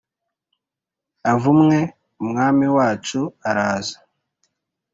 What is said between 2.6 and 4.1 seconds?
wacu araza